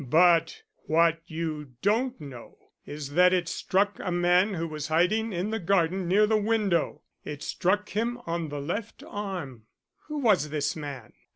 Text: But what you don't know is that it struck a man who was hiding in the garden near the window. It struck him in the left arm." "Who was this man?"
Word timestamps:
But 0.09 0.63
what 0.87 1.21
you 1.27 1.73
don't 1.83 2.19
know 2.19 2.57
is 2.87 3.11
that 3.11 3.33
it 3.33 3.47
struck 3.47 3.99
a 3.99 4.11
man 4.11 4.55
who 4.55 4.67
was 4.67 4.87
hiding 4.87 5.31
in 5.31 5.51
the 5.51 5.59
garden 5.59 6.07
near 6.07 6.25
the 6.25 6.37
window. 6.41 7.03
It 7.23 7.43
struck 7.43 7.89
him 7.89 8.19
in 8.25 8.49
the 8.49 8.59
left 8.59 9.03
arm." 9.07 9.65
"Who 10.07 10.17
was 10.17 10.49
this 10.49 10.75
man?" 10.75 11.13